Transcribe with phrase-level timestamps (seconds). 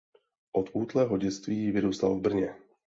[0.51, 2.55] Od útlého dětství vyrůstal v Brně.